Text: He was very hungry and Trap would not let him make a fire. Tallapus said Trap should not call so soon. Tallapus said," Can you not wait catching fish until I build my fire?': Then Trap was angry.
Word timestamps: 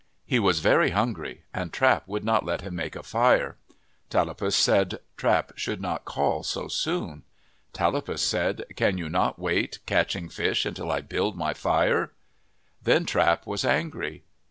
He 0.25 0.39
was 0.39 0.61
very 0.61 0.89
hungry 0.89 1.43
and 1.53 1.71
Trap 1.71 2.07
would 2.07 2.23
not 2.25 2.43
let 2.43 2.61
him 2.61 2.75
make 2.75 2.95
a 2.95 3.03
fire. 3.03 3.57
Tallapus 4.09 4.55
said 4.55 4.99
Trap 5.15 5.51
should 5.57 5.79
not 5.79 6.05
call 6.05 6.41
so 6.41 6.67
soon. 6.67 7.21
Tallapus 7.71 8.23
said," 8.23 8.63
Can 8.75 8.97
you 8.97 9.09
not 9.09 9.37
wait 9.37 9.77
catching 9.85 10.27
fish 10.27 10.65
until 10.65 10.91
I 10.91 11.01
build 11.01 11.37
my 11.37 11.53
fire?': 11.53 12.13
Then 12.81 13.05
Trap 13.05 13.45
was 13.45 13.63
angry. 13.63 14.23